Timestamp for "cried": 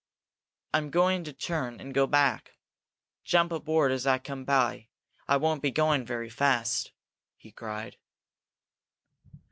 7.51-7.97